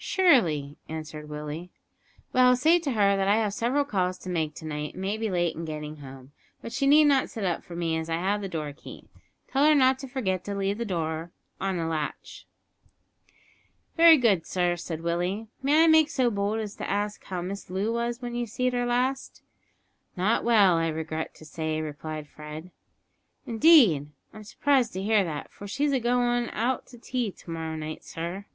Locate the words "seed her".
18.46-18.86